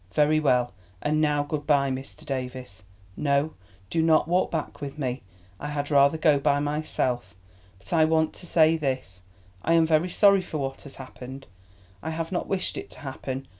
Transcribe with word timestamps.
"Very 0.15 0.39
well. 0.39 0.73
And 1.03 1.21
now, 1.21 1.43
Mr. 1.43 2.25
Davies, 2.25 2.81
good 3.15 3.21
bye. 3.21 3.21
No, 3.21 3.53
do 3.91 4.01
not 4.01 4.27
walk 4.27 4.49
back 4.49 4.81
with 4.81 4.97
me. 4.97 5.21
I 5.59 5.67
had 5.67 5.91
rather 5.91 6.17
go 6.17 6.39
by 6.39 6.59
myself. 6.59 7.35
But 7.77 7.93
I 7.93 8.05
want 8.05 8.33
to 8.33 8.47
say 8.47 8.77
this: 8.77 9.21
I 9.61 9.75
am 9.75 9.85
very 9.85 10.09
sorry 10.09 10.41
for 10.41 10.57
what 10.57 10.81
has 10.85 10.95
happened. 10.95 11.45
I 12.01 12.09
have 12.09 12.31
not 12.31 12.47
wished 12.47 12.77
it 12.77 12.89
to 12.89 13.01
happen. 13.01 13.47